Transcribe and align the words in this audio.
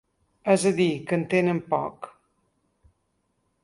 És 0.53 0.63
a 0.69 0.71
dir, 0.79 0.87
que 1.11 1.19
en 1.19 1.27
tenen 1.35 1.61
poc. 1.77 2.11